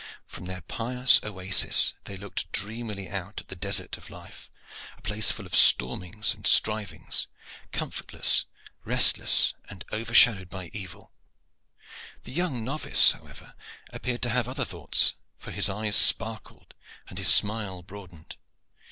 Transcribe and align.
From 0.25 0.45
their 0.45 0.61
pious 0.61 1.19
oasis 1.23 1.93
they 2.05 2.17
looked 2.17 2.51
dreamily 2.51 3.07
out 3.07 3.39
at 3.39 3.49
the 3.49 3.55
desert 3.55 3.97
of 3.97 4.09
life, 4.09 4.49
a 4.97 5.01
place 5.03 5.29
full 5.29 5.45
of 5.45 5.53
stormings 5.55 6.33
and 6.33 6.47
strivings 6.47 7.27
comfortless, 7.71 8.47
restless, 8.83 9.53
and 9.69 9.85
overshadowed 9.93 10.49
by 10.49 10.71
evil. 10.73 11.11
The 12.23 12.31
young 12.31 12.63
novice, 12.65 13.11
however, 13.11 13.53
appeared 13.93 14.23
to 14.23 14.31
have 14.31 14.47
other 14.47 14.65
thoughts, 14.65 15.13
for 15.37 15.51
his 15.51 15.69
eyes 15.69 15.97
sparkled 15.97 16.73
and 17.07 17.19
his 17.19 17.31
smile 17.31 17.83
broadened. 17.83 18.37